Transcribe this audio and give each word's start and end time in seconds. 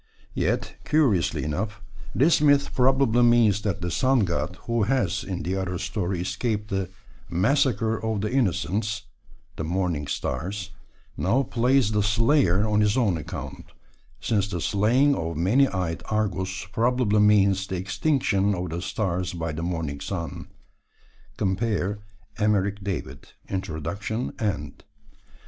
Yet, 0.33 0.77
curiously 0.83 1.43
enough, 1.43 1.79
this 2.15 2.41
myth 2.41 2.73
probably 2.73 3.21
means 3.21 3.61
that 3.61 3.81
the 3.81 3.91
Sun 3.91 4.21
God, 4.21 4.55
who 4.65 4.81
has 4.81 5.23
in 5.23 5.43
the 5.43 5.55
other 5.55 5.77
story 5.77 6.21
escaped 6.21 6.69
the 6.71 6.89
"massacre 7.29 8.03
of 8.03 8.21
the 8.21 8.31
innocents" 8.33 9.03
(the 9.57 9.63
morning 9.63 10.07
stars), 10.07 10.71
now 11.15 11.43
plays 11.43 11.91
the 11.91 12.01
slayer 12.01 12.67
on 12.67 12.81
his 12.81 12.97
own 12.97 13.15
account, 13.15 13.65
since 14.19 14.47
the 14.47 14.59
slaying 14.59 15.13
of 15.13 15.37
many 15.37 15.67
eyed 15.67 16.01
Argus 16.09 16.65
probably 16.71 17.19
means 17.19 17.67
the 17.67 17.75
extinction 17.77 18.55
of 18.55 18.71
the 18.71 18.81
stars 18.81 19.33
by 19.33 19.51
the 19.51 19.61
morning 19.61 19.99
sun 19.99 20.47
(cp. 21.37 21.99
Emeric 22.39 22.83
David, 22.83 23.33
Introduction, 23.47 24.33
end). 24.39 24.83